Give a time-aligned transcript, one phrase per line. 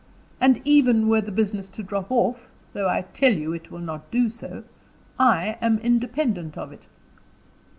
[0.39, 4.09] And even were the business to drop off though I tell you it will not
[4.09, 4.63] do so
[5.19, 6.87] I am independent of it."